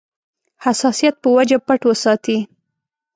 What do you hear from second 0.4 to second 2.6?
حساسیت په وجه پټ وساتي.